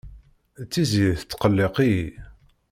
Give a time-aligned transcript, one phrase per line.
[0.71, 2.09] Tiziri tettqelliq-iyi.